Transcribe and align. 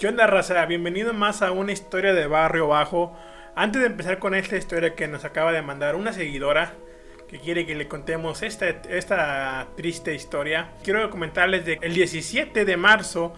¿Qué 0.00 0.08
onda, 0.08 0.26
raza? 0.26 0.64
Bienvenido 0.64 1.12
más 1.12 1.42
a 1.42 1.52
una 1.52 1.72
historia 1.72 2.14
de 2.14 2.26
barrio 2.26 2.68
bajo. 2.68 3.14
Antes 3.54 3.82
de 3.82 3.88
empezar 3.88 4.18
con 4.18 4.34
esta 4.34 4.56
historia 4.56 4.94
que 4.94 5.06
nos 5.06 5.26
acaba 5.26 5.52
de 5.52 5.60
mandar 5.60 5.94
una 5.94 6.14
seguidora 6.14 6.72
que 7.28 7.38
quiere 7.38 7.66
que 7.66 7.74
le 7.74 7.86
contemos 7.86 8.40
esta, 8.42 9.66
triste 9.76 10.14
historia, 10.14 10.70
quiero 10.82 11.10
comentarles 11.10 11.64
que 11.64 11.78
el 11.82 11.92
17 11.92 12.64
de 12.64 12.76
marzo 12.78 13.34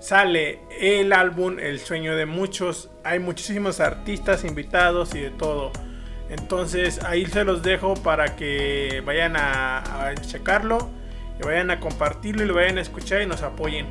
sale 0.00 0.60
el 0.80 1.12
álbum 1.12 1.58
El 1.58 1.78
sueño 1.78 2.16
de 2.16 2.24
muchos. 2.24 2.88
Hay 3.04 3.18
muchísimos 3.18 3.78
artistas 3.78 4.44
invitados 4.44 5.14
y 5.14 5.20
de 5.20 5.30
todo. 5.30 5.72
Entonces 6.30 7.04
ahí 7.04 7.26
se 7.26 7.44
los 7.44 7.62
dejo 7.62 7.92
para 7.92 8.34
que 8.34 9.02
vayan 9.04 9.36
a, 9.36 10.06
a 10.08 10.14
checarlo, 10.14 10.88
y 11.38 11.44
vayan 11.44 11.70
a 11.70 11.80
compartirlo 11.80 12.44
y 12.44 12.46
lo 12.46 12.54
vayan 12.54 12.78
a 12.78 12.80
escuchar 12.80 13.20
y 13.20 13.26
nos 13.26 13.42
apoyen. 13.42 13.88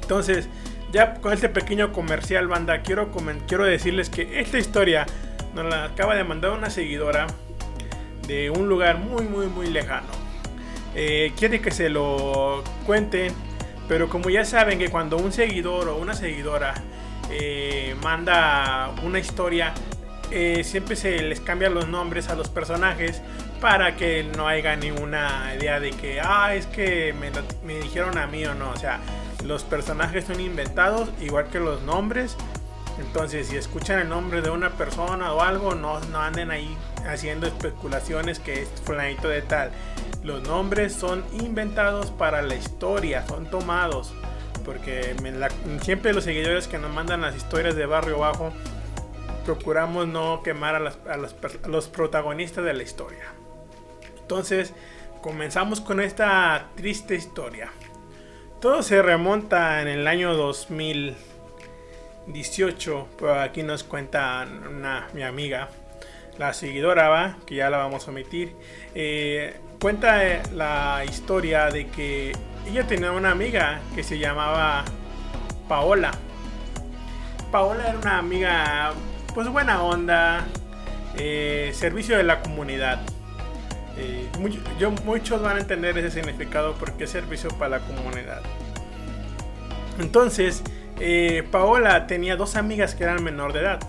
Entonces, 0.00 0.48
ya 0.92 1.14
con 1.14 1.32
este 1.32 1.48
pequeño 1.48 1.92
comercial, 1.92 2.48
banda, 2.48 2.82
quiero, 2.82 3.10
quiero 3.46 3.64
decirles 3.64 4.10
que 4.10 4.40
esta 4.40 4.58
historia 4.58 5.06
nos 5.54 5.66
la 5.66 5.84
acaba 5.84 6.14
de 6.14 6.24
mandar 6.24 6.52
una 6.52 6.70
seguidora 6.70 7.26
de 8.26 8.50
un 8.50 8.68
lugar 8.68 8.98
muy, 8.98 9.24
muy, 9.24 9.46
muy 9.46 9.68
lejano. 9.68 10.08
Eh, 10.94 11.32
quiere 11.38 11.60
que 11.60 11.70
se 11.70 11.88
lo 11.88 12.64
cuenten, 12.86 13.32
pero 13.88 14.08
como 14.08 14.30
ya 14.30 14.44
saben 14.44 14.78
que 14.78 14.88
cuando 14.88 15.16
un 15.16 15.32
seguidor 15.32 15.88
o 15.88 15.96
una 15.96 16.14
seguidora 16.14 16.74
eh, 17.30 17.94
manda 18.02 18.90
una 19.04 19.18
historia, 19.18 19.72
eh, 20.30 20.62
siempre 20.64 20.96
se 20.96 21.22
les 21.22 21.40
cambian 21.40 21.74
los 21.74 21.88
nombres 21.88 22.28
a 22.28 22.34
los 22.34 22.48
personajes 22.48 23.22
para 23.60 23.96
que 23.96 24.24
no 24.24 24.48
haya 24.48 24.74
ninguna 24.76 25.52
idea 25.56 25.78
de 25.80 25.90
que, 25.90 26.20
ah, 26.20 26.54
es 26.54 26.66
que 26.66 27.12
me, 27.12 27.30
me 27.64 27.80
dijeron 27.80 28.16
a 28.18 28.26
mí 28.26 28.44
o 28.46 28.54
no. 28.54 28.70
O 28.70 28.76
sea, 28.76 29.00
los 29.44 29.64
personajes 29.64 30.24
son 30.24 30.40
inventados, 30.40 31.08
igual 31.20 31.48
que 31.48 31.60
los 31.60 31.82
nombres. 31.82 32.36
Entonces, 32.98 33.48
si 33.48 33.56
escuchan 33.56 33.98
el 34.00 34.08
nombre 34.08 34.42
de 34.42 34.50
una 34.50 34.70
persona 34.70 35.32
o 35.32 35.40
algo, 35.40 35.74
no, 35.74 36.00
no 36.00 36.20
anden 36.20 36.50
ahí 36.50 36.76
haciendo 37.06 37.46
especulaciones 37.46 38.38
que 38.38 38.62
es 38.62 38.68
fulanito 38.84 39.28
de 39.28 39.42
tal. 39.42 39.70
Los 40.22 40.42
nombres 40.42 40.92
son 40.92 41.24
inventados 41.32 42.10
para 42.10 42.42
la 42.42 42.54
historia, 42.54 43.26
son 43.26 43.48
tomados. 43.48 44.12
Porque 44.64 45.16
siempre 45.82 46.12
los 46.12 46.24
seguidores 46.24 46.68
que 46.68 46.78
nos 46.78 46.92
mandan 46.92 47.22
las 47.22 47.34
historias 47.34 47.74
de 47.74 47.86
Barrio 47.86 48.18
Bajo, 48.18 48.52
procuramos 49.46 50.06
no 50.06 50.42
quemar 50.42 50.74
a, 50.74 51.12
a 51.12 51.16
los 51.16 51.88
protagonistas 51.88 52.64
de 52.64 52.74
la 52.74 52.82
historia. 52.82 53.24
Entonces, 54.20 54.74
comenzamos 55.22 55.80
con 55.80 56.00
esta 56.00 56.68
triste 56.76 57.14
historia. 57.14 57.72
Todo 58.60 58.82
se 58.82 59.00
remonta 59.00 59.80
en 59.80 59.88
el 59.88 60.06
año 60.06 60.34
2018. 60.34 63.08
Pues 63.18 63.38
aquí 63.38 63.62
nos 63.62 63.84
cuenta 63.84 64.46
una, 64.68 65.08
mi 65.14 65.22
amiga, 65.22 65.70
la 66.36 66.52
seguidora, 66.52 67.08
¿va? 67.08 67.38
que 67.46 67.54
ya 67.54 67.70
la 67.70 67.78
vamos 67.78 68.06
a 68.06 68.10
omitir. 68.10 68.54
Eh, 68.94 69.58
cuenta 69.80 70.26
eh, 70.26 70.42
la 70.52 71.06
historia 71.08 71.70
de 71.70 71.86
que 71.86 72.32
ella 72.68 72.86
tenía 72.86 73.12
una 73.12 73.30
amiga 73.30 73.80
que 73.94 74.02
se 74.02 74.18
llamaba 74.18 74.84
Paola. 75.66 76.10
Paola 77.50 77.88
era 77.88 77.98
una 77.98 78.18
amiga, 78.18 78.92
pues 79.34 79.48
buena 79.48 79.82
onda, 79.82 80.46
eh, 81.16 81.70
servicio 81.72 82.18
de 82.18 82.24
la 82.24 82.42
comunidad. 82.42 83.00
Yo, 84.78 84.90
muchos 85.04 85.42
van 85.42 85.56
a 85.56 85.60
entender 85.60 85.96
ese 85.98 86.10
significado 86.10 86.74
porque 86.74 87.04
es 87.04 87.10
servicio 87.10 87.50
para 87.50 87.78
la 87.78 87.80
comunidad. 87.80 88.42
Entonces, 89.98 90.62
eh, 90.98 91.44
Paola 91.50 92.06
tenía 92.06 92.36
dos 92.36 92.56
amigas 92.56 92.94
que 92.94 93.04
eran 93.04 93.22
menor 93.22 93.52
de 93.52 93.60
edad. 93.60 93.80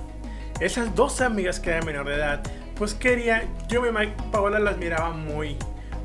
Esas 0.60 0.94
dos 0.96 1.22
amigas 1.22 1.60
que 1.60 1.72
eran 1.72 1.86
menor 1.86 2.08
de 2.08 2.16
edad, 2.16 2.44
pues 2.76 2.94
quería, 2.94 3.46
yo 3.68 3.82
me 3.82 4.08
Paola 4.32 4.60
las 4.60 4.78
miraba 4.78 5.12
muy, 5.12 5.58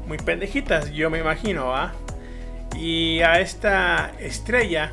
muy 0.07 0.19
pendejitas, 0.19 0.91
yo 0.93 1.11
me 1.11 1.19
imagino, 1.19 1.75
¿ah? 1.75 1.93
Y 2.77 3.21
a 3.21 3.41
esta 3.41 4.13
estrella, 4.21 4.91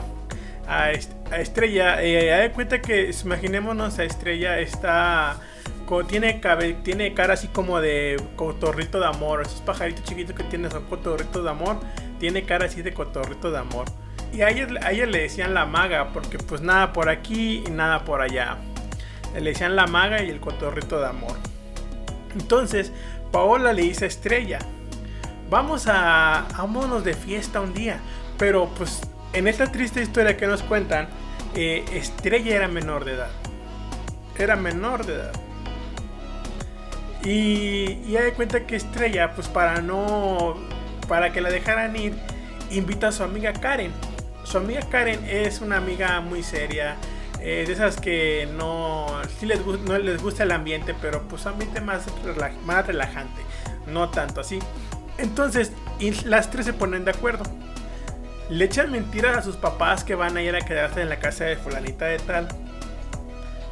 a, 0.68 0.92
Estrella, 0.92 2.02
eh, 2.02 2.52
cuenta 2.54 2.82
que, 2.82 3.12
imaginémonos 3.24 4.00
a 4.00 4.04
Estrella, 4.04 4.60
está 4.60 5.38
tiene, 6.08 6.42
tiene 6.84 7.14
cara 7.14 7.34
así 7.34 7.48
como 7.48 7.80
de 7.80 8.22
cotorrito 8.36 9.00
de 9.00 9.08
amor. 9.08 9.42
Esos 9.42 9.62
pajaritos 9.62 10.04
chiquitos 10.04 10.36
que 10.36 10.44
tienen 10.44 10.72
son 10.72 10.86
cotorritos 10.86 11.44
de 11.44 11.50
amor. 11.50 11.80
Tiene 12.20 12.44
cara 12.44 12.66
así 12.66 12.82
de 12.82 12.94
cotorrito 12.94 13.52
de 13.52 13.60
amor. 13.60 13.86
Y 14.34 14.42
a 14.42 14.50
ella, 14.50 14.68
a 14.82 14.92
ella 14.92 15.06
le 15.06 15.22
decían 15.22 15.54
la 15.54 15.66
maga, 15.66 16.10
porque 16.12 16.38
pues 16.38 16.62
nada 16.62 16.92
por 16.92 17.10
aquí 17.10 17.64
y 17.66 17.70
nada 17.70 18.04
por 18.04 18.22
allá. 18.22 18.58
Le 19.36 19.52
decían 19.52 19.76
la 19.76 19.88
maga 19.88 20.24
y 20.24 20.30
el 20.30 20.40
cotorrito 20.40 21.00
de 21.00 21.08
amor. 21.08 21.38
Entonces, 22.34 22.92
Paola 23.32 23.74
le 23.74 23.84
dice 23.84 24.06
a 24.06 24.08
Estrella, 24.08 24.60
vamos 25.50 25.86
a, 25.88 26.48
vámonos 26.58 27.04
de 27.04 27.14
fiesta 27.14 27.62
un 27.62 27.74
día. 27.74 28.00
Pero 28.38 28.70
pues 28.76 29.02
en 29.34 29.48
esta 29.48 29.72
triste 29.72 30.02
historia 30.02 30.38
que 30.38 30.48
nos 30.48 30.64
cuentan, 30.64 31.08
eh, 31.56 31.86
Estrella 31.94 32.56
era 32.56 32.68
menor 32.68 33.06
de 33.06 33.14
edad. 33.14 33.32
Era 34.38 34.56
menor 34.56 35.06
de 35.06 35.14
edad. 35.14 35.43
Y, 37.24 38.12
ya 38.12 38.24
de 38.24 38.34
cuenta 38.34 38.66
que 38.66 38.76
Estrella, 38.76 39.34
pues 39.34 39.48
para 39.48 39.82
no. 39.82 40.56
Para 41.08 41.32
que 41.32 41.42
la 41.42 41.50
dejaran 41.50 41.96
ir, 41.96 42.14
invita 42.72 43.10
a 43.10 43.12
su 43.12 43.24
amiga 43.24 43.54
Karen. 43.54 43.92
Su 44.44 44.58
amiga 44.58 44.82
Karen 44.90 45.24
es 45.26 45.62
una 45.62 45.78
amiga 45.78 46.20
muy 46.22 46.44
seria. 46.44 46.96
De 47.40 47.64
esas 47.64 48.00
que 48.00 48.48
no, 48.56 49.08
sí 49.38 49.46
les 49.46 49.62
gusta 50.22 50.44
el 50.44 50.52
ambiente, 50.52 50.96
pero 51.02 51.24
pues 51.24 51.46
ambiente 51.46 51.82
más, 51.82 52.06
más 52.66 52.88
relajante. 52.88 53.42
No 53.88 54.10
tanto 54.10 54.42
así. 54.42 54.60
Entonces, 55.18 55.74
las 56.26 56.50
tres 56.50 56.66
se 56.66 56.74
ponen 56.74 57.04
de 57.04 57.12
acuerdo. 57.12 57.44
Le 58.50 58.66
echan 58.66 58.92
mentiras 58.92 59.38
a 59.38 59.42
sus 59.42 59.58
papás 59.58 60.06
que 60.06 60.16
van 60.16 60.38
a 60.38 60.42
ir 60.42 60.56
a 60.56 60.62
quedarse 60.62 61.02
en 61.02 61.10
la 61.10 61.20
casa 61.20 61.44
de 61.46 61.58
fulanita 61.58 62.06
de 62.06 62.20
tal. 62.20 62.48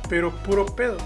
Pero 0.10 0.32
puro 0.32 0.66
pedo 0.66 0.98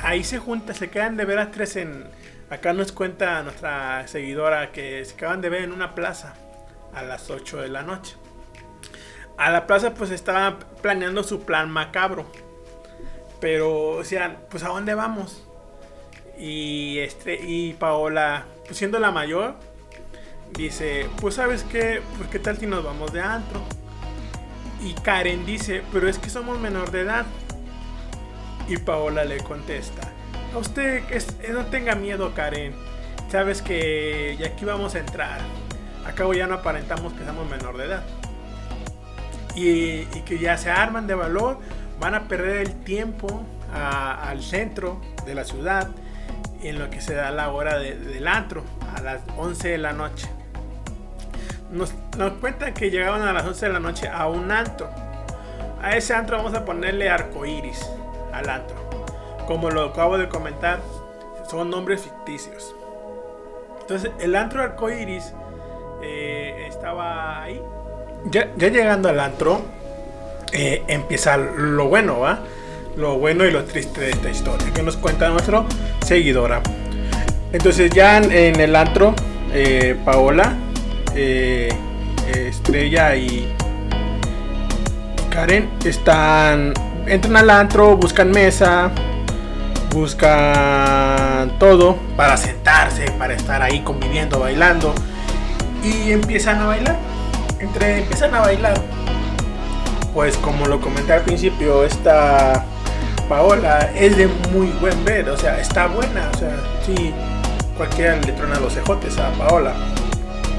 ahí 0.00 0.24
se 0.24 0.38
junta, 0.38 0.74
se 0.74 0.90
quedan 0.90 1.16
de 1.16 1.24
ver 1.24 1.38
a 1.38 1.50
tres 1.50 1.76
en... 1.76 2.04
Acá 2.50 2.72
nos 2.72 2.92
cuenta 2.92 3.42
nuestra 3.42 4.08
seguidora 4.08 4.72
que 4.72 5.04
se 5.04 5.14
acaban 5.14 5.42
de 5.42 5.50
ver 5.50 5.62
en 5.62 5.72
una 5.72 5.94
plaza 5.94 6.34
a 6.94 7.02
las 7.02 7.28
8 7.28 7.60
de 7.60 7.68
la 7.68 7.82
noche. 7.82 8.16
A 9.36 9.50
la 9.50 9.66
plaza 9.66 9.92
pues 9.92 10.10
estaba 10.10 10.58
planeando 10.80 11.22
su 11.22 11.42
plan 11.44 11.70
macabro. 11.70 12.30
Pero, 13.40 13.90
o 13.90 14.04
sea, 14.04 14.38
pues 14.48 14.62
a 14.64 14.68
dónde 14.68 14.94
vamos? 14.94 15.46
Y 16.38 16.98
este 17.00 17.38
y 17.40 17.74
Paola, 17.74 18.46
pues 18.64 18.78
siendo 18.78 18.98
la 18.98 19.10
mayor, 19.10 19.56
dice, 20.52 21.08
pues 21.20 21.34
sabes 21.34 21.64
qué, 21.64 22.00
pues 22.16 22.30
qué 22.30 22.38
tal 22.38 22.56
si 22.56 22.66
nos 22.66 22.82
vamos 22.82 23.12
de 23.12 23.20
antro. 23.20 23.62
Y 24.82 24.94
Karen 24.94 25.44
dice, 25.44 25.82
pero 25.92 26.08
es 26.08 26.18
que 26.18 26.30
somos 26.30 26.58
menor 26.58 26.90
de 26.90 27.00
edad. 27.00 27.26
Y 28.68 28.76
Paola 28.76 29.24
le 29.24 29.38
contesta, 29.38 30.02
a 30.54 30.58
usted 30.58 31.02
eh, 31.10 31.50
no 31.52 31.64
tenga 31.66 31.94
miedo 31.94 32.34
Karen, 32.34 32.74
sabes 33.30 33.62
que 33.62 34.36
ya 34.38 34.48
aquí 34.48 34.64
vamos 34.64 34.94
a 34.94 34.98
entrar. 34.98 35.40
Acabo 36.06 36.34
ya 36.34 36.46
no 36.46 36.54
aparentamos 36.54 37.12
que 37.14 37.24
somos 37.24 37.48
menor 37.48 37.76
de 37.76 37.84
edad. 37.84 38.02
Y, 39.54 40.04
que 40.22 40.38
ya 40.38 40.56
se 40.56 40.70
arman 40.70 41.06
de 41.06 41.14
valor, 41.14 41.58
van 41.98 42.14
a 42.14 42.28
perder 42.28 42.58
el 42.58 42.84
tiempo 42.84 43.42
al 43.72 44.42
centro 44.42 45.00
de 45.26 45.34
la 45.34 45.44
ciudad 45.44 45.88
en 46.62 46.78
lo 46.78 46.90
que 46.90 47.00
se 47.00 47.14
da 47.14 47.30
la 47.30 47.50
hora 47.50 47.78
del 47.78 48.26
antro, 48.28 48.64
a 48.94 49.00
las 49.00 49.20
11 49.36 49.68
de 49.68 49.78
la 49.78 49.92
noche. 49.92 50.28
Nos, 51.72 51.92
cuentan 52.40 52.72
que 52.72 52.90
llegaban 52.90 53.22
a 53.22 53.32
las 53.32 53.44
11 53.44 53.66
de 53.66 53.72
la 53.72 53.80
noche 53.80 54.08
a 54.08 54.28
un 54.28 54.50
antro. 54.52 54.88
A 55.82 55.96
ese 55.96 56.14
antro 56.14 56.36
vamos 56.36 56.54
a 56.54 56.64
ponerle 56.64 57.10
arco 57.10 57.44
iris 57.44 57.86
al 58.32 58.48
antro. 58.48 58.76
Como 59.46 59.70
lo 59.70 59.84
acabo 59.84 60.18
de 60.18 60.28
comentar, 60.28 60.80
son 61.48 61.70
nombres 61.70 62.02
ficticios. 62.02 62.74
Entonces, 63.80 64.10
el 64.20 64.36
antro 64.36 64.62
arcoiris 64.62 65.32
eh, 66.02 66.66
estaba 66.68 67.42
ahí. 67.42 67.62
Ya, 68.26 68.54
llegando 68.56 69.08
al 69.08 69.18
antro, 69.18 69.62
eh, 70.52 70.82
empieza 70.88 71.36
lo 71.38 71.88
bueno, 71.88 72.20
¿va? 72.20 72.40
Lo 72.96 73.18
bueno 73.18 73.46
y 73.46 73.50
lo 73.50 73.64
triste 73.64 74.00
de 74.02 74.10
esta 74.10 74.28
historia 74.28 74.72
que 74.74 74.82
nos 74.82 74.96
cuenta 74.96 75.30
nuestro 75.30 75.64
seguidora. 76.04 76.60
Entonces, 77.52 77.90
ya 77.90 78.18
en, 78.18 78.60
el 78.60 78.76
antro, 78.76 79.14
eh, 79.52 79.96
Paola, 80.04 80.54
Estrella 82.26 83.16
y 83.16 83.50
Karen 85.30 85.70
están 85.84 86.74
entran 87.08 87.36
al 87.36 87.50
antro, 87.50 87.96
buscan 87.96 88.30
mesa, 88.30 88.90
buscan 89.90 91.58
todo 91.58 91.96
para 92.16 92.36
sentarse, 92.36 93.10
para 93.12 93.34
estar 93.34 93.62
ahí 93.62 93.80
conviviendo, 93.80 94.40
bailando. 94.40 94.94
Y 95.82 96.12
empiezan 96.12 96.60
a 96.60 96.66
bailar. 96.66 96.96
Entre, 97.60 97.98
empiezan 97.98 98.34
a 98.34 98.40
bailar. 98.40 98.80
pues 100.14 100.36
como 100.38 100.66
lo 100.66 100.80
comenté 100.80 101.12
al 101.12 101.22
principio, 101.22 101.84
esta 101.84 102.64
Paola 103.28 103.90
es 103.94 104.16
de 104.16 104.26
muy 104.52 104.68
buen 104.80 105.04
ver, 105.04 105.28
o 105.28 105.36
sea, 105.36 105.60
está 105.60 105.86
buena, 105.86 106.30
o 106.34 106.38
sea, 106.38 106.56
sí, 106.84 107.12
cualquiera 107.76 108.16
le 108.16 108.32
trona 108.32 108.58
los 108.58 108.76
ejotes 108.76 109.18
a 109.18 109.30
Paola. 109.32 109.74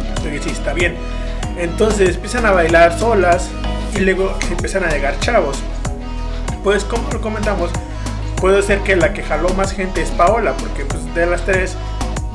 Entonces 0.09 0.43
sí, 0.43 0.49
está 0.51 0.73
bien. 0.73 0.95
Entonces 1.57 2.15
empiezan 2.15 2.45
a 2.45 2.51
bailar 2.51 2.97
solas 2.97 3.49
y 3.95 3.99
luego 3.99 4.37
empiezan 4.49 4.83
a 4.83 4.89
llegar 4.89 5.19
chavos. 5.19 5.61
Pues 6.63 6.83
como 6.83 7.09
lo 7.11 7.21
comentamos, 7.21 7.71
puede 8.37 8.61
ser 8.63 8.79
que 8.79 8.95
la 8.95 9.13
que 9.13 9.23
jaló 9.23 9.49
más 9.53 9.71
gente 9.71 10.01
es 10.01 10.09
Paola, 10.11 10.53
porque 10.53 10.85
pues 10.85 11.13
de 11.15 11.25
las 11.25 11.45
tres 11.45 11.75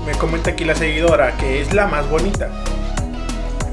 me 0.07 0.13
comenta 0.13 0.51
aquí 0.51 0.65
la 0.65 0.75
seguidora 0.75 1.37
que 1.37 1.61
es 1.61 1.73
la 1.73 1.87
más 1.87 2.09
bonita. 2.09 2.49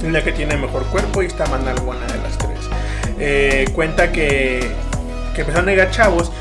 La 0.04 0.24
que 0.24 0.32
tiene 0.32 0.58
mejor 0.58 0.84
cuerpo 0.86 1.22
y 1.22 1.28
está 1.28 1.46
más 1.46 1.62
buena 1.84 2.06
de 2.08 2.18
las 2.18 2.38
tres. 2.38 2.60
Eh, 3.20 3.70
cuenta 3.74 4.12
que, 4.12 4.72
que 5.36 5.42
empezaron 5.42 5.70
a 5.70 5.72
llegar 5.72 5.92
chavos 5.92 6.32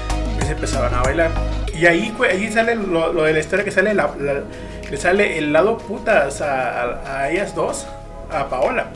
y 0.41 0.47
se 0.47 0.53
empezaban 0.53 0.95
a 0.95 1.03
bailar. 1.03 1.31
Y 1.75 1.87
ahí, 1.87 2.15
ahí 2.29 2.51
sale 2.51 2.75
lo, 2.75 3.13
de 3.23 3.33
la 3.33 3.39
historia 3.39 3.65
que 3.65 3.71
sale 3.71 3.95
le 3.95 4.97
sale 4.97 5.39
el 5.39 5.53
lado 5.53 5.79
putas 5.79 6.41
a, 6.41 7.21
a, 7.21 7.31
ellas 7.31 7.55
dos, 7.55 7.87
a 8.33 8.49
Paola. 8.49 8.87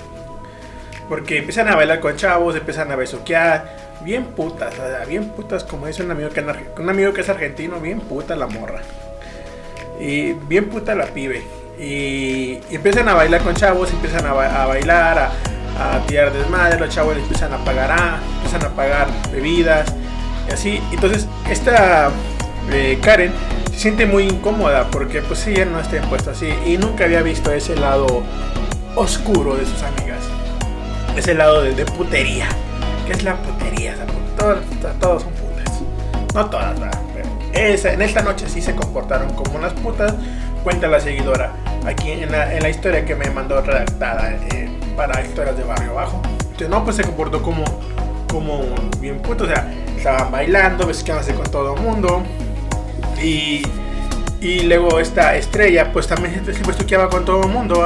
Porque 1.08 1.38
empiezan 1.38 1.68
a 1.68 1.76
bailar 1.76 2.00
con 2.00 2.16
chavos, 2.16 2.56
empiezan 2.56 2.90
a 2.90 2.96
besuquear, 2.96 3.83
bien 4.04 4.26
putas, 4.26 4.74
bien 5.08 5.30
putas, 5.30 5.64
como 5.64 5.86
dice 5.86 6.02
un 6.02 6.10
amigo 6.10 6.28
que, 6.28 6.44
un 6.78 6.88
amigo 6.88 7.12
que 7.12 7.22
es 7.22 7.28
argentino, 7.28 7.80
bien 7.80 8.00
puta 8.00 8.36
la 8.36 8.46
morra. 8.46 8.82
Y 9.98 10.32
bien 10.32 10.68
puta 10.68 10.94
la 10.94 11.06
pibe. 11.06 11.42
Y, 11.78 12.60
empiezan 12.70 13.08
a 13.08 13.14
bailar 13.14 13.40
con 13.42 13.54
chavos, 13.54 13.90
empiezan 13.92 14.26
a, 14.26 14.32
bailar, 14.32 15.30
a, 15.78 16.06
tirar 16.06 16.32
desmadre, 16.32 16.78
los 16.78 16.94
chavos 16.94 17.16
empiezan 17.16 17.52
a 17.52 17.64
pagar, 17.64 17.90
ah, 17.90 18.18
empiezan 18.36 18.64
a 18.64 18.74
pagar 18.74 19.08
bebidas 19.32 19.92
y 20.48 20.52
así. 20.52 20.82
Entonces, 20.92 21.26
esta 21.50 22.10
eh, 22.70 22.98
Karen 23.02 23.32
se 23.72 23.78
siente 23.78 24.06
muy 24.06 24.24
incómoda 24.24 24.88
porque 24.90 25.22
pues 25.22 25.46
ella 25.46 25.64
no 25.64 25.80
está 25.80 26.00
puesto 26.02 26.30
así 26.30 26.48
y 26.66 26.76
nunca 26.76 27.04
había 27.04 27.22
visto 27.22 27.52
ese 27.52 27.74
lado 27.74 28.22
oscuro 28.94 29.56
de 29.56 29.64
sus 29.64 29.82
amigas. 29.82 30.20
Ese 31.16 31.34
lado 31.34 31.62
de, 31.62 31.74
de 31.74 31.86
putería. 31.86 32.48
¿Qué 33.06 33.12
es 33.12 33.22
la 33.22 33.36
putería? 33.36 33.94
todas, 34.36 35.22
son 35.22 35.32
putas. 35.32 35.82
No 36.34 36.46
todas, 36.50 36.74
esa, 37.52 37.92
en 37.92 38.02
esta 38.02 38.22
noche 38.22 38.46
sí 38.48 38.60
se 38.60 38.74
comportaron 38.74 39.32
como 39.34 39.56
unas 39.56 39.72
putas. 39.74 40.14
Cuenta 40.64 40.88
la 40.88 40.98
seguidora 40.98 41.52
aquí 41.86 42.10
en 42.10 42.32
la, 42.32 42.68
historia 42.68 43.04
que 43.04 43.14
me 43.14 43.30
mandó 43.30 43.60
redactada 43.60 44.32
eh, 44.50 44.68
para 44.96 45.22
historias 45.22 45.56
de 45.56 45.64
barrio. 45.64 45.92
Entonces, 46.40 46.68
no, 46.68 46.82
pues 46.84 46.96
se 46.96 47.04
comportó 47.04 47.42
como, 47.42 47.64
como 48.30 48.62
bien 49.00 49.20
puto. 49.20 49.44
O 49.44 49.46
sea, 49.46 49.72
estaban 49.96 50.32
bailando, 50.32 50.86
besuqueándose 50.86 51.34
con 51.34 51.50
todo 51.50 51.74
el 51.76 51.82
mundo. 51.82 52.22
Y, 53.22 53.62
y 54.40 54.60
luego 54.62 54.98
esta 54.98 55.36
estrella, 55.36 55.92
pues 55.92 56.06
también 56.06 56.44
se 56.44 56.52
besuqueaba 56.62 57.08
con 57.08 57.24
todo 57.24 57.42
el 57.42 57.50
mundo. 57.50 57.84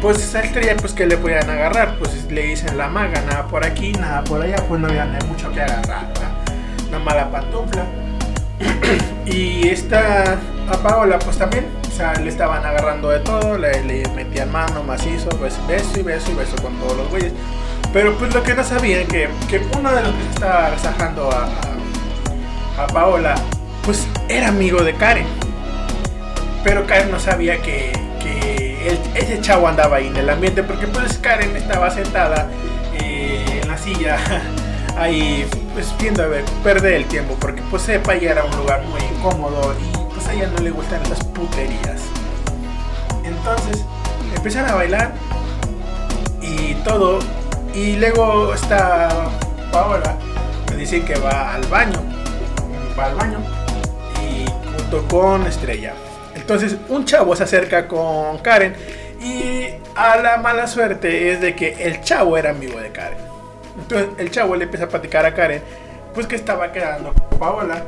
Pues 0.00 0.18
esa 0.18 0.40
estrella, 0.40 0.76
pues 0.76 0.92
que 0.92 1.06
le 1.06 1.16
podían 1.16 1.48
agarrar. 1.48 1.96
Pues 1.98 2.30
le 2.30 2.42
dicen 2.42 2.76
la 2.78 2.88
maga, 2.88 3.20
nada 3.22 3.46
por 3.46 3.64
aquí, 3.64 3.92
nada 3.92 4.24
por 4.24 4.42
allá. 4.42 4.56
Pues 4.68 4.80
no 4.80 4.88
había 4.88 5.06
mucho 5.26 5.52
que 5.52 5.60
agarrar. 5.60 6.06
Una 6.88 6.98
mala 6.98 7.30
pantufla. 7.30 7.84
y 9.26 9.68
esta 9.68 10.38
a 10.70 10.76
Paola, 10.82 11.18
pues 11.18 11.38
también 11.38 11.80
le 12.22 12.30
estaban 12.30 12.64
agarrando 12.64 13.10
de 13.10 13.20
todo, 13.20 13.58
le, 13.58 14.08
metían 14.14 14.50
mano, 14.50 14.82
macizo, 14.82 15.28
pues, 15.30 15.54
beso 15.66 16.00
y 16.00 16.02
beso 16.02 16.30
y 16.30 16.34
beso 16.34 16.56
con 16.62 16.74
todos 16.78 16.96
los 16.96 17.10
güeyes. 17.10 17.32
Pero 17.92 18.16
pues 18.16 18.32
lo 18.34 18.42
que 18.42 18.54
no 18.54 18.64
sabían 18.64 19.06
que, 19.06 19.28
que 19.48 19.60
uno 19.76 19.92
de 19.92 20.02
los 20.02 20.12
que 20.14 20.28
estaba 20.32 20.66
agasajando 20.66 21.30
a, 21.30 21.48
a, 22.82 22.86
Paola, 22.86 23.34
pues 23.84 24.06
era 24.28 24.48
amigo 24.48 24.82
de 24.82 24.94
Karen. 24.94 25.26
Pero 26.64 26.86
Karen 26.86 27.10
no 27.10 27.18
sabía 27.18 27.60
que, 27.60 27.92
que 28.80 28.98
ese 29.14 29.40
chavo 29.40 29.68
andaba 29.68 29.96
ahí 29.96 30.06
en 30.06 30.16
el 30.16 30.30
ambiente, 30.30 30.62
porque 30.62 30.86
pues 30.86 31.18
Karen 31.18 31.54
estaba 31.56 31.90
sentada 31.90 32.48
eh, 32.94 33.60
en 33.62 33.68
la 33.68 33.76
silla, 33.76 34.18
ahí 34.96 35.46
pues 35.74 35.94
viendo 35.98 36.22
a 36.22 36.26
ver, 36.26 36.44
perder 36.64 36.94
el 36.94 37.04
tiempo, 37.06 37.36
porque 37.38 37.62
pues 37.70 37.82
sepa 37.82 38.14
ya 38.16 38.32
era 38.32 38.44
un 38.44 38.56
lugar 38.56 38.82
muy 38.84 39.00
incómodo 39.16 39.74
y 39.78 40.00
a 40.28 40.32
ella 40.32 40.50
no 40.54 40.62
le 40.62 40.70
gustan 40.70 41.00
las 41.08 41.22
puterías. 41.24 42.02
Entonces 43.24 43.84
empiezan 44.34 44.68
a 44.68 44.74
bailar 44.74 45.12
y 46.40 46.74
todo. 46.84 47.18
Y 47.74 47.96
luego 47.96 48.54
está 48.54 49.08
Paola, 49.72 50.16
me 50.70 50.76
dice 50.76 51.04
que 51.04 51.16
va 51.18 51.54
al 51.54 51.66
baño. 51.66 52.00
Va 52.98 53.06
al 53.06 53.14
baño 53.14 53.38
y 54.22 54.44
junto 54.76 55.06
con 55.08 55.46
Estrella. 55.46 55.94
Entonces 56.34 56.76
un 56.88 57.04
chavo 57.04 57.34
se 57.36 57.44
acerca 57.44 57.88
con 57.88 58.38
Karen 58.38 58.74
y 59.20 59.66
a 59.94 60.16
la 60.16 60.38
mala 60.38 60.66
suerte 60.66 61.32
es 61.32 61.40
de 61.40 61.54
que 61.54 61.76
el 61.80 62.00
chavo 62.02 62.36
era 62.36 62.50
amigo 62.50 62.80
de 62.80 62.90
Karen. 62.90 63.18
Entonces 63.78 64.08
el 64.18 64.30
chavo 64.30 64.56
le 64.56 64.64
empieza 64.64 64.86
a 64.86 64.88
platicar 64.88 65.26
a 65.26 65.34
Karen 65.34 65.62
pues 66.14 66.26
que 66.26 66.36
estaba 66.36 66.72
quedando 66.72 67.12
con 67.12 67.38
Paola 67.38 67.84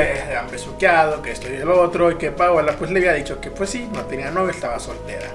han 0.00 0.50
besuqueado, 0.50 1.22
que 1.22 1.32
esto 1.32 1.48
y 1.50 1.56
el 1.56 1.68
otro, 1.68 2.10
y 2.10 2.16
que 2.16 2.30
Paola 2.30 2.74
pues 2.78 2.90
le 2.90 2.98
había 2.98 3.14
dicho 3.14 3.40
que 3.40 3.50
pues 3.50 3.70
sí, 3.70 3.88
no 3.92 4.02
tenía 4.02 4.30
novio, 4.30 4.50
estaba 4.50 4.78
soltera. 4.78 5.28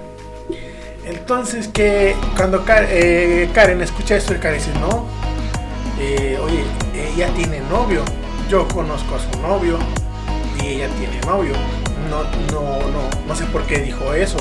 Entonces 1.06 1.68
que 1.68 2.16
cuando 2.36 2.64
eh, 2.68 3.50
Karen 3.54 3.82
escucha 3.82 4.16
esto, 4.16 4.34
Karen 4.40 4.60
dice, 4.60 4.72
no, 4.80 5.08
eh, 6.00 6.38
oye, 6.42 6.64
ella 6.96 7.30
tiene 7.36 7.60
novio, 7.62 8.04
yo 8.50 8.68
conozco 8.68 9.16
a 9.16 9.20
su 9.20 9.42
novio 9.42 9.80
y 10.62 10.68
ella 10.68 10.90
tiene 11.00 11.20
novio. 11.22 11.54
No, 12.12 12.24
no, 12.52 12.78
no, 12.90 13.10
no 13.26 13.36
sé 13.36 13.46
por 13.46 13.64
qué 13.64 13.80
dijo 13.80 14.14
eso. 14.14 14.36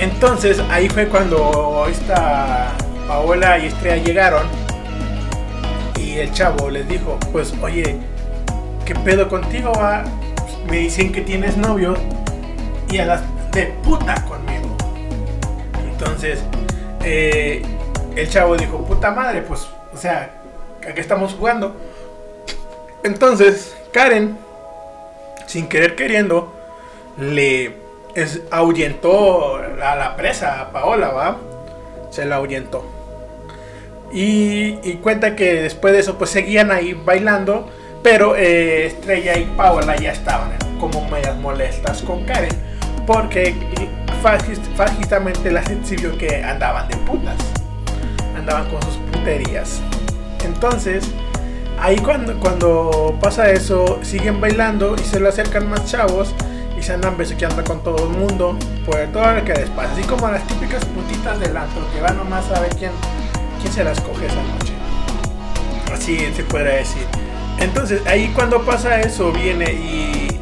Entonces 0.00 0.58
ahí 0.68 0.88
fue 0.88 1.06
cuando 1.06 1.86
esta 1.88 2.72
Paola 3.06 3.60
y 3.60 3.66
Estrella 3.66 4.02
llegaron 4.02 4.48
y 6.00 6.18
el 6.18 6.32
chavo 6.32 6.68
les 6.68 6.88
dijo, 6.88 7.16
pues 7.30 7.54
oye, 7.62 7.96
¿qué 8.84 8.96
pedo 8.96 9.28
contigo? 9.28 9.72
Me 10.68 10.78
dicen 10.78 11.12
que 11.12 11.20
tienes 11.20 11.56
novio 11.56 11.94
y 12.90 12.98
a 12.98 13.06
las 13.06 13.22
de 13.52 13.66
puta 13.84 14.24
conmigo. 14.24 14.76
Entonces, 15.92 16.40
eh, 17.04 17.62
el 18.16 18.28
chavo 18.28 18.56
dijo, 18.56 18.84
puta 18.84 19.12
madre, 19.12 19.42
pues, 19.42 19.68
o 19.94 19.96
sea, 19.96 20.32
¿a 20.88 20.92
qué 20.92 21.00
estamos 21.00 21.34
jugando? 21.34 21.76
Entonces, 23.04 23.76
Karen, 23.92 24.49
sin 25.50 25.66
querer 25.66 25.96
queriendo, 25.96 26.52
le 27.18 27.74
ahuyentó 28.52 29.56
a 29.56 29.96
la 29.96 30.14
presa, 30.16 30.60
a 30.60 30.70
Paola, 30.70 31.08
¿va? 31.08 31.38
Se 32.10 32.24
la 32.24 32.36
ahuyentó. 32.36 32.84
Y, 34.12 34.94
cuenta 35.02 35.34
que 35.34 35.62
después 35.62 35.92
de 35.92 35.98
eso, 35.98 36.18
pues 36.18 36.30
seguían 36.30 36.70
ahí 36.70 36.94
bailando 36.94 37.68
pero 38.02 38.34
eh, 38.36 38.86
Estrella 38.86 39.36
y 39.36 39.44
Paola 39.56 39.94
ya 39.96 40.12
estaban 40.12 40.52
como 40.78 41.06
medias 41.10 41.36
molestas 41.36 42.00
con 42.02 42.24
Karen. 42.24 42.56
Porque 43.06 43.54
fácilmente 44.22 45.50
la 45.50 45.62
vio 45.62 46.16
que 46.16 46.42
andaban 46.42 46.88
de 46.88 46.96
putas. 46.98 47.36
Andaban 48.36 48.70
con 48.70 48.80
sus 48.82 48.96
puterías. 49.12 49.82
Entonces, 50.44 51.10
ahí 51.80 51.96
cuando, 51.98 52.38
cuando 52.38 53.18
pasa 53.20 53.50
eso, 53.50 53.98
siguen 54.02 54.40
bailando 54.40 54.96
y 54.96 55.04
se 55.04 55.18
le 55.18 55.28
acercan 55.28 55.68
más 55.68 55.86
chavos 55.86 56.34
y 56.78 56.82
se 56.82 56.92
andan 56.92 57.16
besuqueando 57.16 57.64
con 57.64 57.82
todo 57.82 58.04
el 58.04 58.10
mundo 58.10 58.56
por 58.86 58.98
todo 59.12 59.32
lo 59.32 59.44
que 59.44 59.54
les 59.54 59.70
pasa. 59.70 59.92
Así 59.92 60.02
como 60.02 60.28
las 60.28 60.46
típicas 60.46 60.84
putitas 60.86 61.38
del 61.40 61.56
antro 61.56 61.82
que 61.92 62.00
van 62.00 62.16
nomás 62.16 62.50
a 62.50 62.60
ver 62.60 62.74
quién, 62.76 62.92
quién 63.60 63.72
se 63.72 63.84
las 63.84 64.00
coge 64.00 64.26
esa 64.26 64.42
noche. 64.42 64.72
Así 65.92 66.18
se 66.34 66.44
puede 66.44 66.76
decir. 66.76 67.06
Entonces 67.58 68.06
ahí 68.06 68.32
cuando 68.34 68.62
pasa 68.64 69.00
eso 69.00 69.32
viene 69.32 69.72
y, 69.72 70.36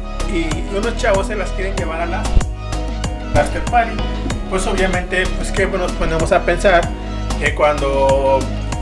unos 0.77 0.95
chavos 0.97 1.25
se 1.25 1.35
las 1.35 1.49
quieren 1.51 1.75
llevar 1.75 2.01
a 2.01 2.05
la 2.05 2.23
after 3.35 3.63
party, 3.65 3.97
pues 4.49 4.67
obviamente 4.67 5.23
pues 5.37 5.51
que 5.51 5.65
nos 5.65 5.91
ponemos 5.93 6.31
a 6.31 6.45
pensar 6.45 6.87
que 7.39 7.55
cuando 7.55 8.39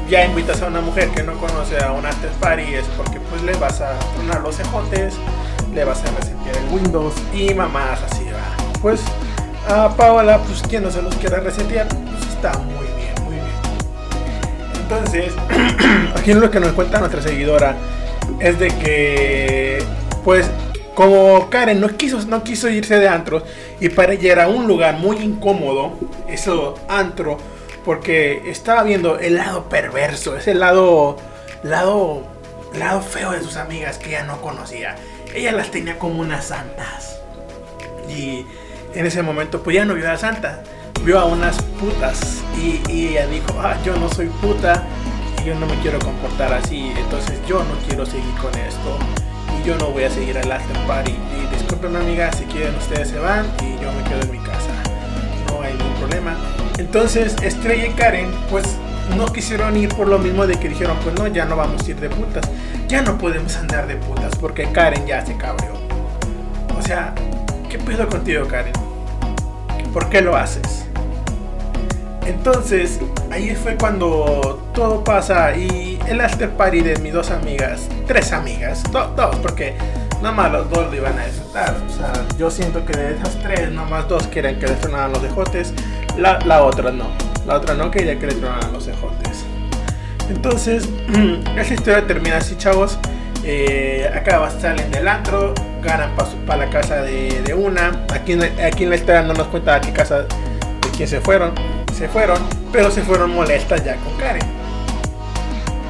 ya 0.10 0.26
invitas 0.26 0.62
a 0.62 0.68
una 0.68 0.82
mujer 0.82 1.10
que 1.10 1.24
no 1.24 1.34
conoce 1.34 1.84
a 1.84 1.92
un 1.92 2.06
after 2.06 2.30
party 2.40 2.76
es 2.76 2.86
porque 2.96 3.20
pues 3.20 3.42
le 3.44 3.54
vas 3.54 3.82
a 3.82 3.98
poner 4.16 4.40
los 4.42 4.60
ejotes, 4.60 5.16
le 5.74 5.84
vas 5.84 6.02
a 6.04 6.12
resetear 6.12 6.58
el 6.58 6.74
Windows 6.74 7.14
y 7.34 7.54
mamás 7.54 8.00
así 8.04 8.26
va. 8.26 8.80
Pues 8.82 9.02
a 9.68 9.90
Paola, 9.90 10.40
pues 10.40 10.62
quien 10.62 10.84
no 10.84 10.92
se 10.92 11.02
los 11.02 11.14
quiera 11.16 11.40
resetear, 11.40 11.88
pues 11.88 12.34
está 12.34 12.58
muy 12.60 12.86
bien, 12.96 13.14
muy 13.26 13.36
bien. 13.36 14.82
Entonces, 14.82 15.34
aquí 16.16 16.34
lo 16.34 16.50
que 16.50 16.60
nos 16.60 16.72
cuenta 16.72 17.00
nuestra 17.00 17.22
seguidora 17.22 17.76
es 18.40 18.60
de 18.60 18.68
que, 18.70 19.84
pues, 20.24 20.50
como 20.96 21.50
Karen 21.50 21.82
no 21.82 21.90
quiso, 21.90 22.20
no 22.28 22.44
quiso 22.44 22.70
irse 22.70 22.98
de 22.98 23.08
antro 23.08 23.44
y 23.80 23.90
para 23.90 24.14
ella 24.14 24.32
era 24.32 24.48
un 24.48 24.68
lugar 24.68 24.96
muy 24.96 25.18
incómodo, 25.18 25.94
eso 26.28 26.76
antro, 26.88 27.38
porque 27.88 28.51
estaba 28.51 28.84
viendo 28.84 29.17
el 29.17 29.36
lado 29.36 29.70
perverso, 29.70 30.36
ese 30.36 30.53
lado, 30.53 31.15
lado, 31.63 32.22
lado 32.77 33.00
feo 33.00 33.32
de 33.32 33.41
sus 33.41 33.56
amigas 33.56 33.98
que 33.98 34.10
ella 34.10 34.24
no 34.24 34.41
conocía. 34.41 34.98
Ella 35.34 35.53
las 35.53 35.72
tenía 35.72 35.98
como 35.98 36.20
unas 36.20 36.48
santas. 36.48 37.22
Y 38.10 38.46
en 38.94 39.06
ese 39.06 39.22
momento, 39.22 39.63
pues 39.63 39.77
ya 39.77 39.86
no 39.86 39.94
vio 39.94 40.12
a 40.12 40.17
santa, 40.17 40.63
vio 41.06 41.17
a 41.17 41.24
unas 41.24 41.62
putas. 41.79 42.44
Y, 42.62 43.08
ella 43.08 43.25
dijo, 43.27 43.58
ah, 43.58 43.77
yo 43.86 43.96
no 43.96 44.10
soy 44.10 44.27
puta 44.41 44.84
y 45.41 45.46
yo 45.48 45.56
no 45.56 45.65
me 45.65 45.79
quiero 45.79 45.98
comportar 46.00 46.51
así. 46.51 46.91
Entonces 46.98 47.39
yo 47.48 47.60
no 47.60 47.88
quiero 47.88 48.06
seguir 48.06 48.36
con 48.41 48.53
esto. 48.60 49.00
Y 49.62 49.65
yo 49.65 49.77
no 49.77 49.91
voy 49.91 50.03
a 50.03 50.10
seguir 50.10 50.38
al 50.38 50.51
after 50.51 50.77
party. 50.88 51.15
Y 51.38 51.56
disculpen 51.56 51.96
amiga, 51.96 52.34
si 52.34 52.44
quieren 52.48 52.75
ustedes 52.75 53.08
se 53.08 53.20
van 53.20 53.46
y 53.62 53.82
yo 53.82 53.94
me 53.94 54.03
quedo 54.03 54.24
en 54.24 54.32
mi 54.34 54.39
casa. 54.39 54.87
No 55.48 55.62
hay 55.62 55.74
ningún 55.74 55.94
problema. 55.96 56.36
Entonces 56.77 57.36
Estrella 57.42 57.88
y 57.88 57.92
Karen, 57.92 58.32
pues 58.50 58.77
no 59.16 59.25
quisieron 59.27 59.75
ir 59.77 59.89
por 59.89 60.08
lo 60.08 60.20
mismo 60.20 60.46
de 60.46 60.56
que 60.60 60.70
dijeron, 60.70 60.98
pues 61.04 61.16
no, 61.16 61.27
ya 61.27 61.46
no 61.46 61.56
vamos 61.56 61.82
a 61.86 61.89
ir 61.89 62.00
de 62.00 62.10
putas. 62.10 62.50
Ya 62.88 63.01
no 63.01 63.18
podemos 63.18 63.56
andar 63.58 63.88
de 63.88 63.96
putas 63.96 64.36
porque 64.36 64.72
Karen 64.72 65.06
ya 65.06 65.25
se 65.25 65.36
cabreó. 65.38 65.74
O 66.77 66.82
sea, 66.82 67.13
¿qué 67.70 67.80
pedo 67.80 68.08
contigo, 68.08 68.48
Karen? 68.48 68.74
¿Por 69.94 70.10
qué 70.10 70.22
lo 70.22 70.36
haces? 70.36 70.86
Entonces, 72.25 73.00
ahí 73.32 73.56
fue 73.56 73.77
cuando 73.77 74.70
todo 74.74 75.04
pasa 75.04 75.56
y 75.56 75.98
el 76.08 76.20
after 76.20 76.50
party 76.50 76.82
de 76.82 76.98
mis 76.98 77.13
dos 77.13 77.32
amigas, 77.32 77.88
tres 78.06 78.34
amigas, 78.34 78.84
dos, 78.92 79.36
porque 79.38 79.75
nada 80.21 80.31
más 80.31 80.51
los 80.51 80.69
dos 80.69 80.89
lo 80.89 80.95
iban 80.95 81.17
a 81.17 81.25
disfrutar. 81.25 81.75
O 81.88 81.89
sea, 81.89 82.13
yo 82.38 82.50
siento 82.50 82.86
que 82.86 82.93
de 82.93 83.15
esas 83.15 83.39
tres, 83.41 83.71
nada 83.71 83.88
más 83.88 84.07
dos 84.07 84.27
quieren 84.27 84.59
que 84.59 84.67
le 84.67 84.74
tronaran 84.75 85.13
los 85.13 85.24
ejotes, 85.24 85.74
la, 86.17 86.39
la 86.45 86.63
otra 86.63 86.91
no. 86.91 87.05
La 87.45 87.57
otra 87.57 87.75
no 87.75 87.91
quería 87.91 88.19
que 88.19 88.27
le 88.27 88.36
tronaran 88.36 88.74
los 88.74 88.88
ejotes. 88.88 89.45
Entonces, 90.29 90.88
esta 91.57 91.74
historia 91.74 92.05
termina 92.05 92.38
así, 92.38 92.55
chavos. 92.57 92.97
Eh, 93.43 94.09
acá 94.13 94.50
salen 94.59 94.91
del 94.91 95.07
antro, 95.07 95.53
ganan 95.81 96.12
para 96.45 96.65
la 96.65 96.69
casa 96.69 97.01
de, 97.01 97.53
una. 97.55 98.05
Aquí, 98.13 98.33
aquí 98.33 98.83
en 98.83 98.89
la 98.89 98.95
historia 98.97 99.21
no 99.21 99.33
nos 99.33 99.47
cuenta 99.47 99.75
a 99.75 99.81
qué 99.81 99.93
casa 99.93 100.24
de 100.24 100.27
quién 100.95 101.07
se 101.07 101.21
fueron. 101.21 101.53
Se 101.93 102.09
fueron, 102.09 102.38
pero 102.71 102.91
se 102.91 103.01
fueron 103.01 103.33
molestas 103.33 103.83
ya 103.86 103.95
con 103.95 104.13
Karen. 104.17 104.43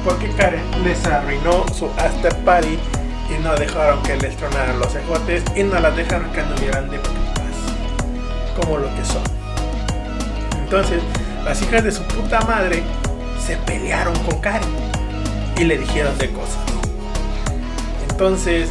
Porque 0.04 0.30
Karen 0.30 0.62
les 0.84 1.04
arruinó 1.06 1.66
su 1.74 1.86
after 1.98 2.34
party 2.44 2.78
y 3.28 3.42
no 3.42 3.54
dejaron 3.56 4.02
que 4.02 4.16
les 4.16 4.36
tronaran 4.36 4.78
los 4.78 4.94
ejotes 4.94 5.42
y 5.54 5.62
no 5.62 5.78
las 5.78 5.94
dejaron 5.96 6.30
que 6.32 6.40
anduvieran 6.40 6.90
de 6.90 6.98
putas. 6.98 7.14
Como 8.56 8.78
lo 8.78 8.94
que 8.94 9.04
son. 9.04 9.22
Entonces, 10.58 11.02
las 11.44 11.62
hijas 11.62 11.84
de 11.84 11.92
su 11.92 12.02
puta 12.02 12.40
madre 12.42 12.82
se 13.44 13.56
pelearon 13.56 14.14
con 14.24 14.40
Karen 14.40 14.68
y 15.58 15.64
le 15.64 15.78
dijeron 15.78 16.16
de 16.18 16.30
cosas. 16.30 16.58
Entonces, 18.10 18.68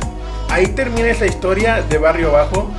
ahí 0.50 0.68
termina 0.68 1.08
esta 1.08 1.26
historia 1.26 1.82
de 1.82 1.98
Barrio 1.98 2.32
Bajo. 2.32 2.70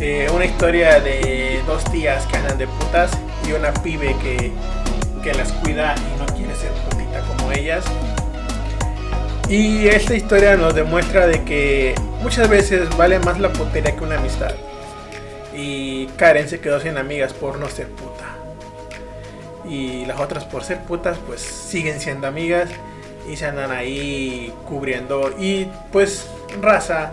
Eh, 0.00 0.28
una 0.34 0.44
historia 0.44 1.00
de 1.00 1.62
dos 1.66 1.82
tías 1.84 2.26
que 2.26 2.36
andan 2.36 2.58
de 2.58 2.66
putas 2.66 3.10
y 3.48 3.52
una 3.52 3.72
pibe 3.72 4.14
que, 4.20 4.52
que 5.22 5.32
las 5.32 5.52
cuida 5.52 5.94
y 5.94 6.18
no 6.18 6.26
quiere 6.36 6.54
ser 6.54 6.72
putita 6.90 7.20
como 7.22 7.52
ellas. 7.52 7.84
Y 9.48 9.86
esta 9.86 10.14
historia 10.14 10.56
nos 10.56 10.74
demuestra 10.74 11.26
de 11.28 11.44
que 11.44 11.94
muchas 12.20 12.48
veces 12.48 12.94
vale 12.96 13.20
más 13.20 13.38
la 13.38 13.52
putería 13.52 13.94
que 13.94 14.02
una 14.02 14.18
amistad. 14.18 14.54
Y 15.54 16.06
Karen 16.16 16.48
se 16.48 16.58
quedó 16.58 16.80
sin 16.80 16.98
amigas 16.98 17.32
por 17.32 17.58
no 17.58 17.68
ser 17.68 17.86
puta. 17.88 18.24
Y 19.68 20.04
las 20.04 20.20
otras 20.20 20.44
por 20.44 20.64
ser 20.64 20.80
putas 20.80 21.18
pues 21.26 21.40
siguen 21.40 22.00
siendo 22.00 22.26
amigas 22.26 22.70
y 23.28 23.36
se 23.36 23.46
andan 23.46 23.70
ahí 23.70 24.52
cubriendo. 24.66 25.32
Y 25.38 25.68
pues 25.92 26.26
raza, 26.60 27.12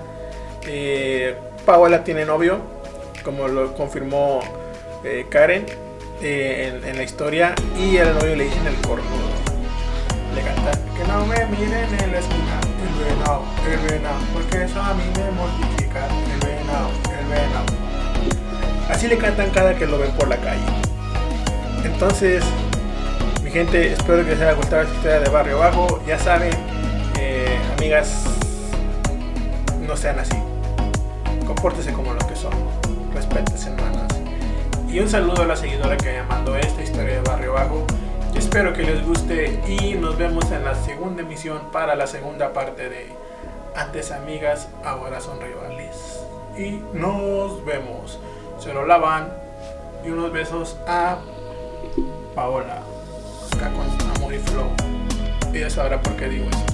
eh, 0.68 1.36
Paola 1.66 2.04
tiene 2.04 2.26
novio, 2.26 2.60
como 3.24 3.48
lo 3.48 3.76
confirmó 3.76 4.42
eh, 5.04 5.28
Karen 5.30 5.66
eh, 6.22 6.82
en, 6.84 6.98
la 6.98 7.04
historia, 7.04 7.54
y 7.78 7.98
el 7.98 8.14
novio 8.14 8.36
le 8.36 8.46
dicen 8.46 8.66
el 8.66 8.76
corno. 8.88 9.33
No 11.14 11.28
me 11.28 11.46
miren 11.46 11.94
en 12.00 12.12
la 12.12 12.18
esquina, 12.18 12.60
el 12.82 13.06
venado, 13.06 13.44
el 13.70 13.78
venado, 13.88 14.20
porque 14.34 14.64
eso 14.64 14.82
a 14.82 14.96
mí 14.96 15.04
me 15.16 15.30
mortifica, 15.30 16.08
el 16.08 16.40
venado, 16.40 16.90
el 17.20 17.26
venado. 17.28 17.66
Así 18.90 19.08
le 19.08 19.20
cantan 19.20 19.52
cada 19.52 19.76
que 19.76 19.86
lo 19.86 20.00
ven 20.00 20.12
por 20.14 20.28
la 20.28 20.38
calle. 20.38 20.66
Entonces, 21.86 22.44
gente, 23.52 23.94
espero 23.94 24.26
que 24.26 24.32
les 24.32 24.42
haya 24.42 24.54
gustado 24.54 24.82
esta 24.82 24.96
historia 24.96 25.20
de 25.20 25.30
Barrio 25.30 25.60
Bajo. 25.60 26.04
Ya 26.08 26.18
saben, 26.18 26.52
eh, 27.20 27.60
amigas, 27.78 28.24
no 29.88 29.96
sean 29.96 30.18
así. 30.18 30.36
Compórtense 31.46 31.94
como 31.94 32.16
lo 32.16 32.28
que 32.28 32.36
son. 32.36 32.54
Respétense, 33.14 33.70
hermanas. 33.70 34.12
Y 34.90 35.00
un 35.00 35.08
saludo 35.08 35.44
a 35.44 35.46
la 35.46 35.56
seguidora 35.56 35.96
que 35.96 36.10
haya 36.10 36.24
mandado 36.24 36.58
esta 36.58 36.82
historia 36.82 37.14
de 37.14 37.22
Barrio 37.22 37.54
Bajo. 37.54 37.86
Espero 38.36 38.74
que 38.74 38.84
les 38.84 39.06
guste 39.06 39.62
y 39.68 39.96
nos 39.96 40.18
vemos 40.18 40.52
en 40.52 40.64
la 40.64 40.76
segunda 40.76 41.22
emisión 41.22 41.72
para 41.72 41.96
la 41.96 42.08
segunda 42.08 42.54
parte 42.54 42.90
de 42.90 43.08
Antes 43.76 44.12
amigas, 44.12 44.70
ahora 44.84 45.20
son 45.20 45.42
rivales. 45.42 46.24
Y 46.58 46.82
nos 46.94 47.66
vemos. 47.66 48.20
Se 48.60 48.74
lo 48.74 48.86
lavan. 48.86 49.34
Y 50.06 50.10
unos 50.10 50.32
besos 50.32 50.78
a 50.86 51.18
Paola 52.36 52.84
con 53.60 54.12
Amor 54.18 54.34
y 54.34 54.40
Flow. 54.40 55.70
Sabrá 55.70 56.02
por 56.02 56.16
qué 56.16 56.28
digo 56.28 56.50
eso. 56.50 56.73